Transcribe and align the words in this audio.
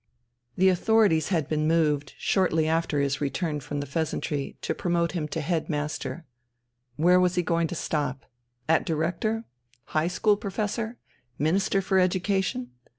The 0.57 0.69
authorities 0.69 1.27
had 1.27 1.47
been 1.47 1.67
moved, 1.67 2.15
shortly 2.17 2.67
after 2.67 3.01
his 3.01 3.21
return 3.21 3.59
from 3.59 3.81
the 3.81 3.85
"Pheasantry," 3.85 4.57
to 4.63 4.73
promote 4.73 5.11
him 5.11 5.27
to 5.27 5.41
head 5.41 5.69
master. 5.69 6.25
Where 6.95 7.19
was 7.19 7.35
he 7.35 7.43
going 7.43 7.67
to 7.67 7.75
stop? 7.75 8.25
At 8.67 8.83
Director? 8.83 9.43
High 9.93 10.07
school 10.07 10.37
Professor? 10.37 10.97
Minister 11.37 11.83
for 11.83 11.99
Education? 11.99 12.71